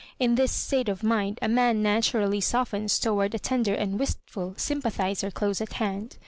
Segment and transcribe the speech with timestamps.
[0.17, 4.55] In this state of mind a man naturally soflens towards a ten der and wistful
[4.57, 6.17] sympathiser close at hand.